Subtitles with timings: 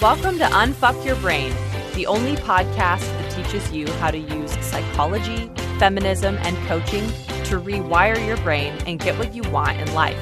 [0.00, 1.52] Welcome to Unfuck Your Brain,
[1.94, 7.06] the only podcast that teaches you how to use psychology, feminism, and coaching
[7.44, 10.16] to rewire your brain and get what you want in life.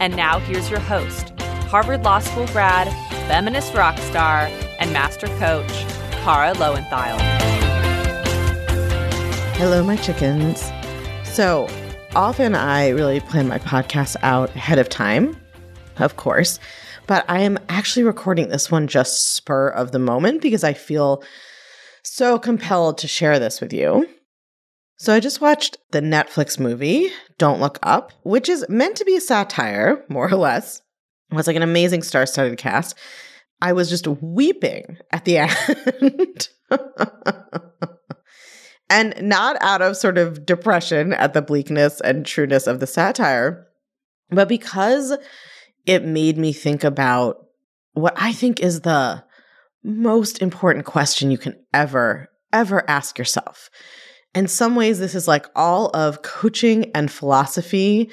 [0.00, 1.38] And now here's your host,
[1.68, 2.88] Harvard Law School grad,
[3.28, 5.70] feminist rock star, and master coach,
[6.24, 7.18] Kara Loewentheil.
[9.56, 10.72] Hello, my chickens.
[11.22, 11.68] So
[12.14, 15.38] often I really plan my podcast out ahead of time,
[15.98, 16.58] of course,
[17.06, 21.22] but I am actually recording this one just spur of the moment because I feel
[22.02, 24.08] so compelled to share this with you.
[24.98, 29.16] So I just watched the Netflix movie, Don't Look Up, which is meant to be
[29.16, 30.80] a satire, more or less.
[31.30, 32.96] It was like an amazing star studded cast.
[33.60, 36.48] I was just weeping at the end.
[38.88, 43.66] and not out of sort of depression at the bleakness and trueness of the satire,
[44.30, 45.16] but because
[45.86, 47.46] it made me think about
[47.92, 49.24] what I think is the
[49.82, 53.70] most important question you can ever, ever ask yourself.
[54.34, 58.10] In some ways, this is like all of coaching and philosophy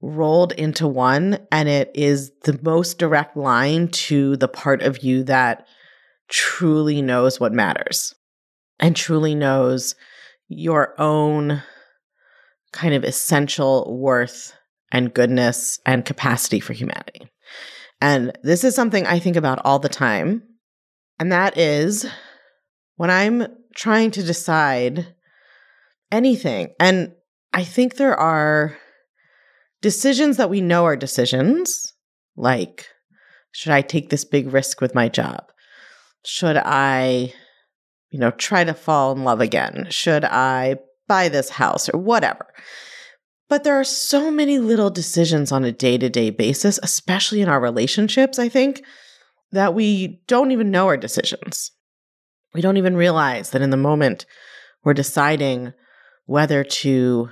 [0.00, 5.24] rolled into one, and it is the most direct line to the part of you
[5.24, 5.66] that
[6.28, 8.14] truly knows what matters
[8.78, 9.94] and truly knows
[10.48, 11.62] your own
[12.72, 14.52] kind of essential worth
[14.92, 17.28] and goodness and capacity for humanity.
[18.00, 20.42] And this is something I think about all the time.
[21.18, 22.06] And that is
[22.96, 25.14] when I'm trying to decide
[26.12, 26.74] anything.
[26.78, 27.12] And
[27.52, 28.76] I think there are
[29.80, 31.94] decisions that we know are decisions,
[32.36, 32.86] like
[33.52, 35.44] should I take this big risk with my job?
[36.26, 37.32] Should I,
[38.10, 39.86] you know, try to fall in love again?
[39.88, 40.76] Should I
[41.08, 42.46] buy this house or whatever?
[43.48, 47.48] But there are so many little decisions on a day to day basis, especially in
[47.48, 48.82] our relationships, I think,
[49.52, 51.70] that we don't even know are decisions.
[52.54, 54.26] We don't even realize that in the moment
[54.82, 55.72] we're deciding
[56.24, 57.28] whether to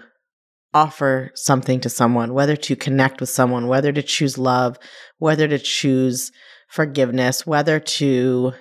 [0.73, 4.77] offer something to someone, whether to connect with someone, whether to choose love,
[5.19, 6.31] whether to choose
[6.69, 8.53] forgiveness, whether to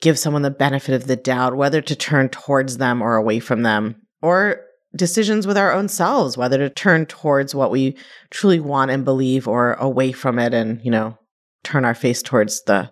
[0.00, 3.62] give someone the benefit of the doubt, whether to turn towards them or away from
[3.62, 4.62] them, or
[4.94, 7.96] decisions with our own selves, whether to turn towards what we
[8.30, 11.16] truly want and believe or away from it and, you know,
[11.62, 12.90] turn our face towards the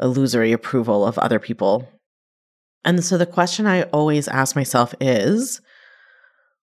[0.00, 1.88] illusory approval of other people.
[2.84, 5.60] And so the question I always ask myself is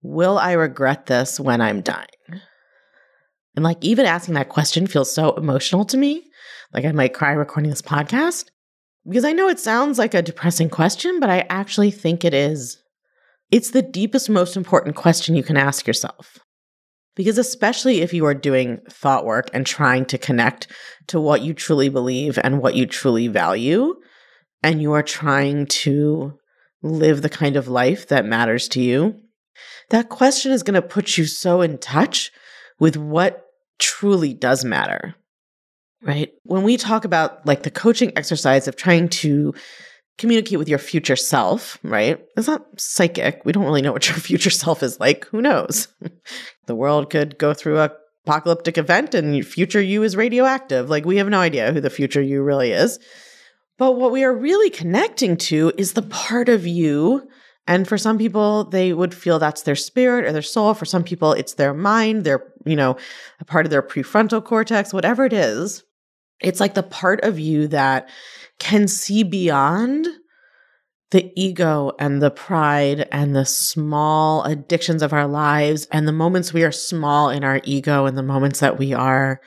[0.03, 2.07] Will I regret this when I'm dying?
[3.55, 6.23] And like even asking that question feels so emotional to me.
[6.73, 8.49] Like I might cry recording this podcast
[9.05, 12.77] because I know it sounds like a depressing question, but I actually think it is
[13.51, 16.39] it's the deepest, most important question you can ask yourself.
[17.15, 20.67] Because, especially if you are doing thought work and trying to connect
[21.07, 23.95] to what you truly believe and what you truly value,
[24.61, 26.33] and you are trying to
[26.83, 29.15] live the kind of life that matters to you,
[29.89, 32.31] that question is going to put you so in touch
[32.79, 33.45] with what
[33.79, 35.15] truly does matter.
[36.03, 36.31] Right?
[36.43, 39.53] When we talk about like the coaching exercise of trying to
[40.17, 42.19] communicate with your future self, right?
[42.35, 43.43] It's not psychic.
[43.45, 45.25] We don't really know what your future self is like.
[45.25, 45.87] Who knows?
[46.65, 47.91] the world could go through a
[48.27, 50.89] apocalyptic event and future you is radioactive.
[50.89, 52.99] Like we have no idea who the future you really is.
[53.77, 57.27] But what we are really connecting to is the part of you.
[57.67, 60.73] And for some people, they would feel that's their spirit or their soul.
[60.73, 62.97] For some people, it's their mind, their, you know,
[63.39, 65.83] a part of their prefrontal cortex, whatever it is.
[66.41, 68.09] It's like the part of you that
[68.59, 70.07] can see beyond
[71.11, 76.53] the ego and the pride and the small addictions of our lives and the moments
[76.53, 79.39] we are small in our ego and the moments that we are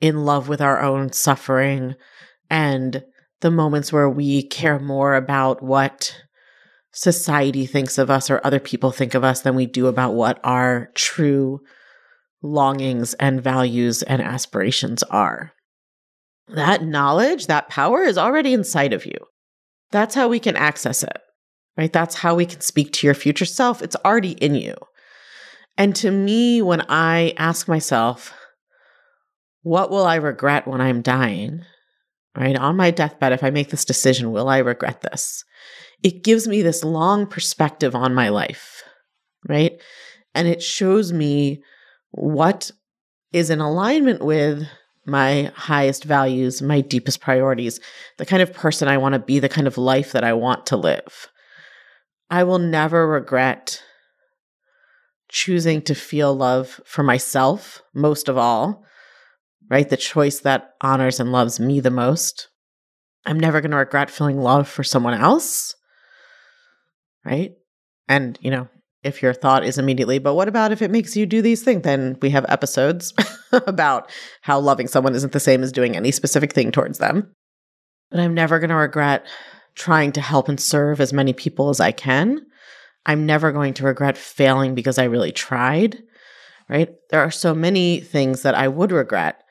[0.00, 1.94] in love with our own suffering
[2.50, 3.02] and
[3.40, 6.14] the moments where we care more about what
[6.92, 10.38] society thinks of us or other people think of us than we do about what
[10.44, 11.60] our true
[12.42, 15.52] longings and values and aspirations are
[16.54, 19.16] that knowledge, that power is already inside of you.
[19.90, 21.18] That's how we can access it,
[21.76, 21.92] right?
[21.92, 23.82] That's how we can speak to your future self.
[23.82, 24.74] It's already in you.
[25.76, 28.32] And to me, when I ask myself,
[29.62, 31.62] what will I regret when I'm dying?
[32.36, 32.56] Right?
[32.56, 35.44] On my deathbed, if I make this decision, will I regret this?
[36.02, 38.82] It gives me this long perspective on my life,
[39.48, 39.72] right?
[40.34, 41.62] And it shows me
[42.12, 42.70] what
[43.32, 44.66] is in alignment with
[45.06, 47.80] my highest values, my deepest priorities,
[48.18, 50.66] the kind of person I want to be, the kind of life that I want
[50.66, 51.28] to live.
[52.30, 53.82] I will never regret
[55.28, 58.84] choosing to feel love for myself, most of all,
[59.68, 59.88] right?
[59.88, 62.48] The choice that honors and loves me the most.
[63.24, 65.74] I'm never going to regret feeling love for someone else.
[67.24, 67.52] Right.
[68.08, 68.68] And, you know,
[69.02, 71.82] if your thought is immediately, but what about if it makes you do these things?
[71.82, 73.14] Then we have episodes
[73.52, 74.10] about
[74.42, 77.34] how loving someone isn't the same as doing any specific thing towards them.
[78.10, 79.26] But I'm never going to regret
[79.74, 82.44] trying to help and serve as many people as I can.
[83.06, 86.02] I'm never going to regret failing because I really tried,
[86.68, 86.90] right?
[87.10, 89.42] There are so many things that I would regret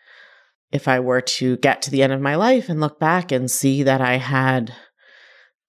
[0.72, 3.50] if I were to get to the end of my life and look back and
[3.50, 4.74] see that I had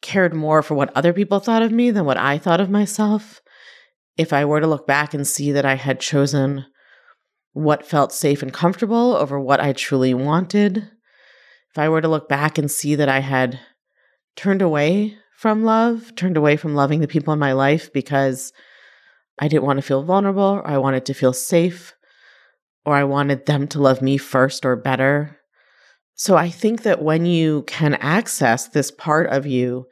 [0.02, 3.40] cared more for what other people thought of me than what I thought of myself.
[4.16, 6.66] If I were to look back and see that I had chosen
[7.52, 10.76] what felt safe and comfortable over what I truly wanted.
[11.70, 13.60] If I were to look back and see that I had
[14.36, 18.52] turned away from love, turned away from loving the people in my life because
[19.38, 21.94] I didn't want to feel vulnerable, or I wanted to feel safe,
[22.84, 25.38] or I wanted them to love me first or better.
[26.14, 29.86] So I think that when you can access this part of you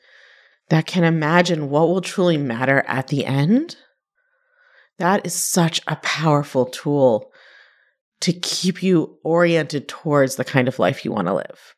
[0.69, 3.76] that can imagine what will truly matter at the end,
[4.99, 7.31] that is such a powerful tool
[8.21, 11.75] to keep you oriented towards the kind of life you want to live.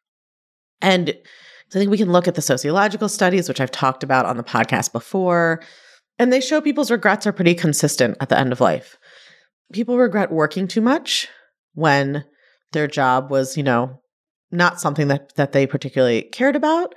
[0.80, 4.36] And I think we can look at the sociological studies, which I've talked about on
[4.36, 5.62] the podcast before,
[6.18, 8.98] and they show people's regrets are pretty consistent at the end of life.
[9.72, 11.28] People regret working too much
[11.74, 12.24] when
[12.72, 14.00] their job was, you know,
[14.50, 16.94] not something that that they particularly cared about,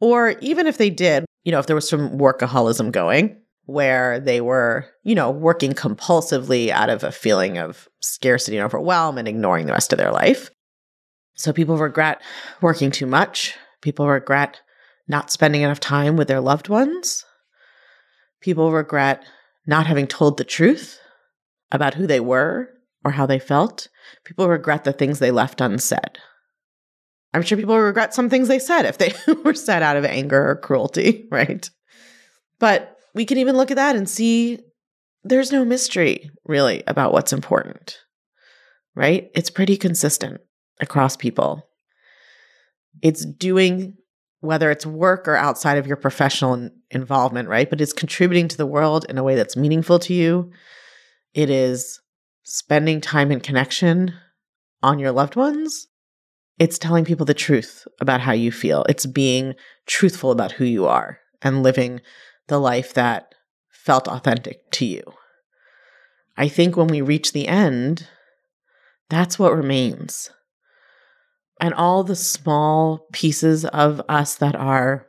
[0.00, 4.40] or even if they did, you know, if there was some workaholism going where they
[4.40, 9.66] were, you know, working compulsively out of a feeling of scarcity and overwhelm and ignoring
[9.66, 10.50] the rest of their life.
[11.34, 12.20] So people regret
[12.60, 14.62] working too much People regret
[15.08, 17.26] not spending enough time with their loved ones.
[18.40, 19.22] People regret
[19.66, 20.98] not having told the truth
[21.70, 22.70] about who they were
[23.04, 23.88] or how they felt.
[24.24, 26.18] People regret the things they left unsaid.
[27.34, 29.12] I'm sure people regret some things they said if they
[29.44, 31.68] were said out of anger or cruelty, right?
[32.58, 34.58] But we can even look at that and see
[35.22, 37.98] there's no mystery really about what's important,
[38.94, 39.30] right?
[39.34, 40.40] It's pretty consistent
[40.80, 41.66] across people.
[43.00, 43.96] It's doing
[44.40, 47.70] whether it's work or outside of your professional involvement, right?
[47.70, 50.50] But it's contributing to the world in a way that's meaningful to you.
[51.32, 52.00] It is
[52.42, 54.12] spending time in connection
[54.82, 55.86] on your loved ones.
[56.58, 58.84] It's telling people the truth about how you feel.
[58.88, 59.54] It's being
[59.86, 62.02] truthful about who you are and living
[62.48, 63.34] the life that
[63.70, 65.02] felt authentic to you.
[66.36, 68.08] I think when we reach the end,
[69.08, 70.30] that's what remains
[71.60, 75.06] and all the small pieces of us that are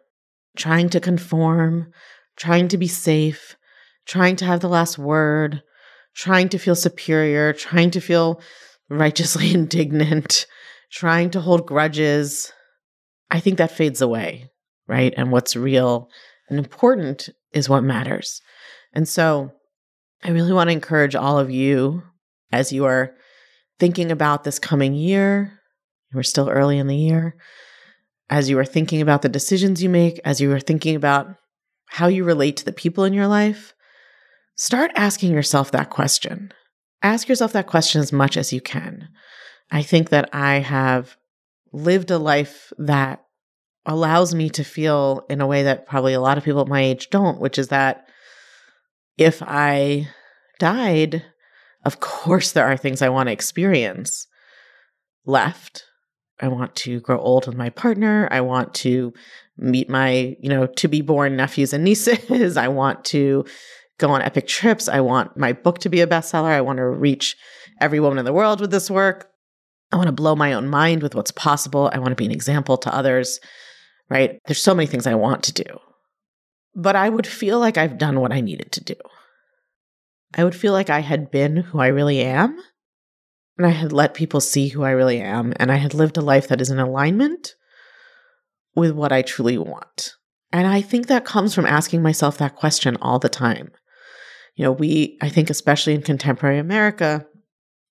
[0.55, 1.91] trying to conform,
[2.37, 3.55] trying to be safe,
[4.05, 5.61] trying to have the last word,
[6.15, 8.41] trying to feel superior, trying to feel
[8.89, 10.45] righteously indignant,
[10.91, 12.53] trying to hold grudges.
[13.31, 14.51] I think that fades away,
[14.87, 15.13] right?
[15.17, 16.09] And what's real
[16.49, 18.41] and important is what matters.
[18.93, 19.51] And so
[20.23, 22.03] I really want to encourage all of you
[22.51, 23.15] as you are
[23.79, 25.59] thinking about this coming year,
[26.13, 27.35] we're still early in the year.
[28.29, 31.27] As you are thinking about the decisions you make, as you are thinking about
[31.87, 33.73] how you relate to the people in your life,
[34.57, 36.51] start asking yourself that question.
[37.03, 39.09] Ask yourself that question as much as you can.
[39.69, 41.17] I think that I have
[41.71, 43.24] lived a life that
[43.85, 46.81] allows me to feel in a way that probably a lot of people at my
[46.81, 48.07] age don't, which is that
[49.17, 50.07] if I
[50.59, 51.23] died,
[51.83, 54.27] of course, there are things I want to experience
[55.25, 55.83] left.
[56.41, 58.27] I want to grow old with my partner.
[58.31, 59.13] I want to
[59.57, 62.57] meet my, you know, to be born nephews and nieces.
[62.57, 63.45] I want to
[63.97, 64.89] go on epic trips.
[64.89, 66.49] I want my book to be a bestseller.
[66.49, 67.37] I want to reach
[67.79, 69.29] every woman in the world with this work.
[69.91, 71.89] I want to blow my own mind with what's possible.
[71.93, 73.39] I want to be an example to others,
[74.09, 74.39] right?
[74.45, 75.79] There's so many things I want to do.
[76.75, 78.95] But I would feel like I've done what I needed to do.
[80.37, 82.59] I would feel like I had been who I really am
[83.57, 86.21] and I had let people see who I really am, and I had lived a
[86.21, 87.55] life that is in alignment
[88.75, 90.13] with what I truly want.
[90.51, 93.71] And I think that comes from asking myself that question all the time.
[94.55, 97.25] You know, we, I think, especially in contemporary America,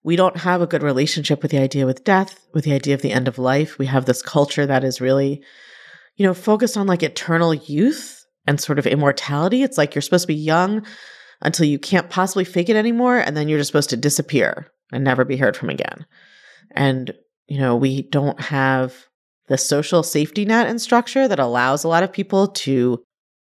[0.02, 3.02] we don't have a good relationship with the idea with death, with the idea of
[3.02, 3.78] the end of life.
[3.78, 5.42] We have this culture that is really,
[6.16, 9.62] you know, focused on like eternal youth and sort of immortality.
[9.62, 10.86] It's like you're supposed to be young
[11.42, 15.04] until you can't possibly fake it anymore, and then you're just supposed to disappear and
[15.04, 16.06] never be heard from again.
[16.72, 17.12] And,
[17.46, 19.06] you know, we don't have
[19.48, 23.02] the social safety net and structure that allows a lot of people to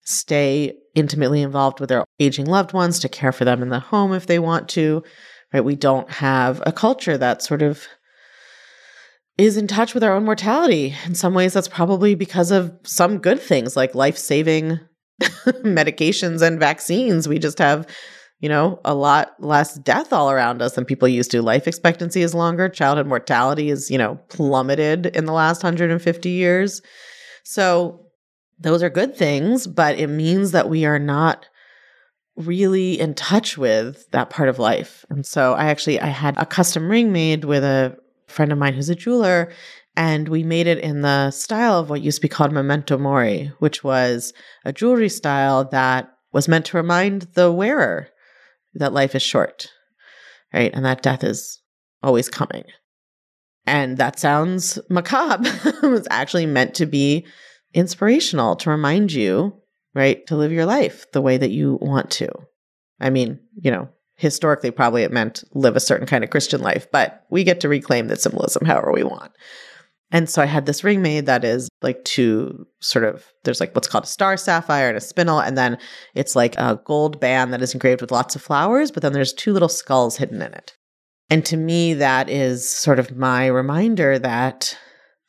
[0.03, 4.13] stay intimately involved with their aging loved ones, to care for them in the home
[4.13, 5.03] if they want to,
[5.53, 5.63] right?
[5.63, 7.86] We don't have a culture that sort of
[9.38, 10.96] is in touch with our own mortality.
[11.06, 14.80] In some ways, that's probably because of some good things like life saving
[15.22, 17.28] medications and vaccines.
[17.28, 17.88] We just have,
[18.40, 21.42] you know, a lot less death all around us than people used to.
[21.42, 22.70] Life expectancy is longer.
[22.70, 26.82] Childhood mortality is, you know, plummeted in the last 150 years.
[27.44, 28.06] So
[28.60, 31.48] those are good things, but it means that we are not
[32.36, 35.06] really in touch with that part of life.
[35.10, 37.98] And so I actually I had a custom ring made with a
[38.34, 39.52] friend of mine who's a jeweler
[39.96, 43.52] and we made it in the style of what used to be called memento mori,
[43.60, 44.34] which was
[44.66, 48.08] a jewelry style that was meant to remind the wearer
[48.74, 49.68] that life is short,
[50.54, 50.72] right?
[50.74, 51.62] And that death is
[52.02, 52.63] always coming.
[53.68, 55.50] And that sounds macabre.
[55.84, 57.25] it was actually meant to be
[57.74, 59.62] inspirational to remind you,
[59.94, 62.30] right, to live your life the way that you want to.
[63.00, 63.90] I mean, you know,
[64.24, 67.70] historically, probably it meant live a certain kind of Christian life, but we get to
[67.70, 69.32] reclaim that symbolism however we want.
[70.12, 73.75] And so I had this ring made that is like two sort of, there's like
[73.75, 75.46] what's called a star sapphire and a spinel.
[75.46, 75.77] And then
[76.15, 79.34] it's like a gold band that is engraved with lots of flowers, but then there's
[79.34, 80.77] two little skulls hidden in it.
[81.30, 84.77] And to me, that is sort of my reminder that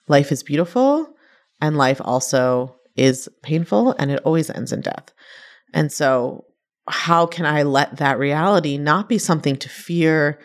[0.06, 1.08] life is beautiful
[1.60, 5.12] and life also is painful and it always ends in death.
[5.72, 6.44] And so,
[6.88, 10.38] how can I let that reality not be something to fear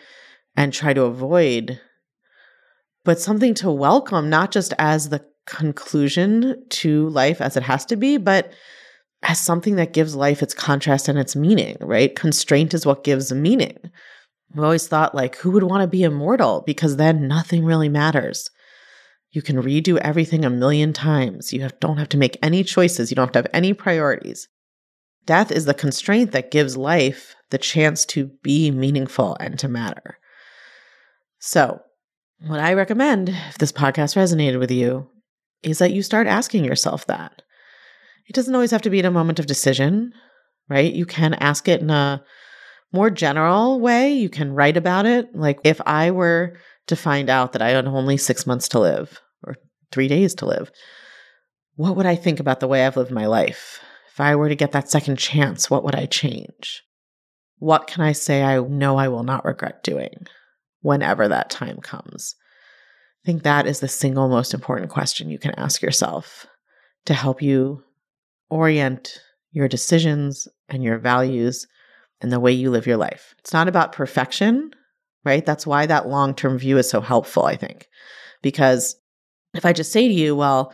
[0.56, 1.80] and try to avoid,
[3.04, 7.96] but something to welcome, not just as the conclusion to life as it has to
[7.96, 8.52] be, but
[9.22, 12.16] as something that gives life its contrast and its meaning, right?
[12.16, 13.76] Constraint is what gives meaning.
[14.52, 16.62] I've always thought, like, who would want to be immortal?
[16.66, 18.50] Because then nothing really matters.
[19.30, 21.52] You can redo everything a million times.
[21.52, 23.10] You have, don't have to make any choices.
[23.10, 24.48] You don't have to have any priorities.
[25.30, 30.18] Death is the constraint that gives life the chance to be meaningful and to matter.
[31.38, 31.80] So,
[32.48, 35.08] what I recommend, if this podcast resonated with you,
[35.62, 37.42] is that you start asking yourself that.
[38.26, 40.14] It doesn't always have to be in a moment of decision,
[40.68, 40.92] right?
[40.92, 42.24] You can ask it in a
[42.92, 44.12] more general way.
[44.12, 45.32] You can write about it.
[45.32, 46.56] Like, if I were
[46.88, 49.54] to find out that I had only six months to live or
[49.92, 50.72] three days to live,
[51.76, 53.80] what would I think about the way I've lived my life?
[54.12, 56.82] If I were to get that second chance, what would I change?
[57.58, 60.26] What can I say I know I will not regret doing
[60.80, 62.34] whenever that time comes?
[63.22, 66.46] I think that is the single most important question you can ask yourself
[67.04, 67.82] to help you
[68.48, 69.20] orient
[69.52, 71.66] your decisions and your values
[72.20, 73.34] and the way you live your life.
[73.38, 74.70] It's not about perfection
[75.24, 75.44] right?
[75.44, 77.88] That's why that long term view is so helpful, I think.
[78.42, 78.96] Because
[79.54, 80.72] if I just say to you, well,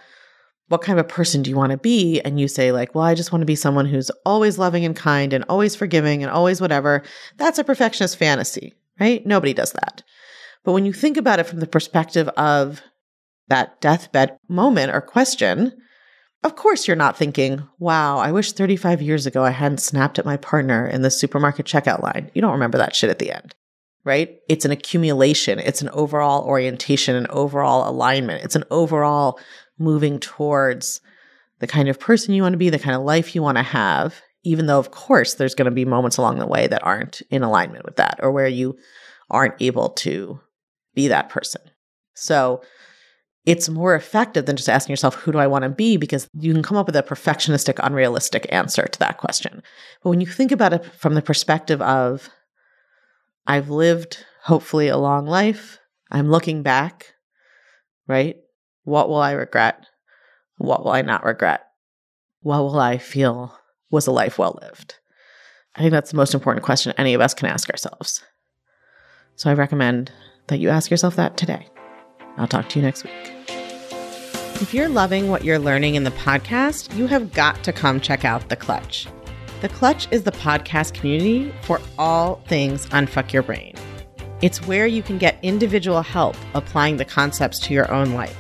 [0.69, 2.21] what kind of a person do you want to be?
[2.21, 4.97] And you say, like, well, I just want to be someone who's always loving and
[4.97, 7.03] kind and always forgiving and always whatever.
[7.37, 9.25] That's a perfectionist fantasy, right?
[9.25, 10.03] Nobody does that.
[10.65, 12.83] But when you think about it from the perspective of
[13.49, 15.73] that deathbed moment or question,
[16.43, 20.27] of course you're not thinking, wow, I wish 35 years ago I hadn't snapped at
[20.27, 22.33] my partner in the supermarket checkout line.
[22.35, 23.55] You don't remember that shit at the end
[24.07, 24.39] right?
[24.49, 29.39] It's an accumulation, it's an overall orientation, an overall alignment, it's an overall
[29.79, 31.01] moving towards
[31.59, 33.63] the kind of person you want to be, the kind of life you want to
[33.63, 37.23] have, even though, of course, there's going to be moments along the way that aren't
[37.31, 38.77] in alignment with that or where you
[39.31, 40.41] aren't able to
[40.95, 41.63] be that person.
[42.15, 42.63] So,
[43.45, 45.97] it's more effective than just asking yourself, who do I want to be?
[45.97, 49.63] Because you can come up with a perfectionistic, unrealistic answer to that question.
[50.03, 52.29] But when you think about it from the perspective of
[53.47, 55.79] I've lived hopefully a long life.
[56.11, 57.15] I'm looking back,
[58.09, 58.37] right?
[58.87, 59.85] What will I regret?
[60.59, 61.67] What will I not regret?
[62.43, 63.53] What will I feel
[63.91, 64.95] was a life well lived?
[65.75, 68.23] I think that's the most important question any of us can ask ourselves.
[69.35, 70.13] So I recommend
[70.47, 71.67] that you ask yourself that today.
[72.37, 73.13] I'll talk to you next week.
[74.61, 78.25] If you're loving what you're learning in the podcast, you have got to come check
[78.25, 79.09] out The Clutch.
[79.63, 83.75] The Clutch is the podcast community for all things Unfuck Your Brain.
[84.43, 88.37] It's where you can get individual help applying the concepts to your own life.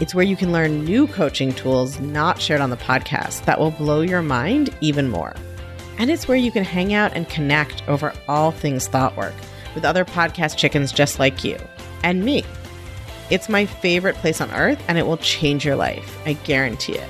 [0.00, 3.70] It's where you can learn new coaching tools not shared on the podcast that will
[3.70, 5.34] blow your mind even more.
[5.98, 9.34] And it's where you can hang out and connect over all things thought work
[9.74, 11.58] with other podcast chickens just like you
[12.02, 12.44] and me.
[13.30, 16.18] It's my favorite place on earth and it will change your life.
[16.26, 17.08] I guarantee it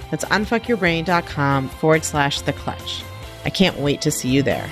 [0.10, 3.04] That's unfuckyourbrain.com forward slash the clutch.
[3.46, 4.68] I can't wait to see you there.